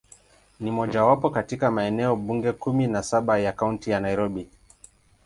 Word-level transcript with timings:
Ni 0.59 0.71
mojawapo 0.71 1.29
kati 1.29 1.55
ya 1.61 1.71
maeneo 1.71 2.15
bunge 2.15 2.51
kumi 2.51 2.87
na 2.87 3.03
saba 3.03 3.39
ya 3.39 3.51
Kaunti 3.51 3.91
ya 3.91 3.99
Nairobi. 3.99 4.49